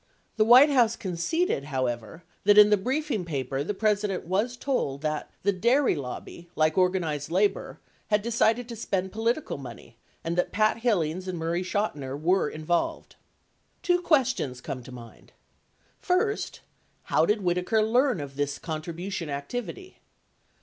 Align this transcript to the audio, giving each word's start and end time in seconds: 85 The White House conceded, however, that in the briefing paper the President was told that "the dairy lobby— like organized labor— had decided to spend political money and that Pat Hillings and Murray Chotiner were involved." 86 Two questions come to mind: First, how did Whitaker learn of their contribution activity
85 0.33 0.37
The 0.37 0.45
White 0.45 0.69
House 0.71 0.95
conceded, 0.95 1.63
however, 1.65 2.23
that 2.43 2.57
in 2.57 2.71
the 2.71 2.75
briefing 2.75 3.23
paper 3.23 3.63
the 3.63 3.75
President 3.75 4.25
was 4.25 4.57
told 4.57 5.01
that 5.03 5.29
"the 5.43 5.51
dairy 5.53 5.93
lobby— 5.93 6.49
like 6.55 6.75
organized 6.75 7.29
labor— 7.29 7.79
had 8.09 8.23
decided 8.23 8.67
to 8.67 8.75
spend 8.75 9.11
political 9.11 9.59
money 9.59 9.97
and 10.23 10.35
that 10.39 10.51
Pat 10.51 10.77
Hillings 10.77 11.27
and 11.27 11.37
Murray 11.37 11.61
Chotiner 11.61 12.19
were 12.19 12.49
involved." 12.49 13.15
86 13.81 13.81
Two 13.83 14.01
questions 14.01 14.59
come 14.59 14.81
to 14.81 14.91
mind: 14.91 15.33
First, 15.99 16.61
how 17.03 17.27
did 17.27 17.41
Whitaker 17.43 17.83
learn 17.83 18.19
of 18.19 18.35
their 18.37 18.47
contribution 18.59 19.29
activity 19.29 19.99